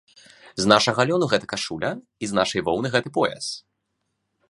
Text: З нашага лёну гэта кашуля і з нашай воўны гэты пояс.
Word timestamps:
З 0.63 0.69
нашага 0.71 1.05
лёну 1.11 1.25
гэта 1.35 1.45
кашуля 1.53 1.91
і 1.99 2.25
з 2.33 2.41
нашай 2.41 2.61
воўны 2.71 2.87
гэты 2.97 3.09
пояс. 3.19 3.45